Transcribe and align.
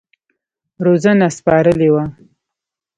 روزنه 0.85 1.27
سپارلې 1.37 1.87
وه. 1.93 2.03